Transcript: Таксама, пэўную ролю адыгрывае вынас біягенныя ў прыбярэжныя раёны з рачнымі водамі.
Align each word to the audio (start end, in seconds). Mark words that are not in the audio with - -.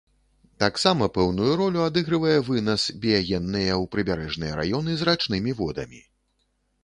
Таксама, 0.61 1.07
пэўную 1.17 1.49
ролю 1.59 1.83
адыгрывае 1.89 2.37
вынас 2.47 2.85
біягенныя 3.03 3.71
ў 3.81 3.91
прыбярэжныя 3.97 4.57
раёны 4.61 4.91
з 5.03 5.09
рачнымі 5.11 5.51
водамі. 5.61 6.01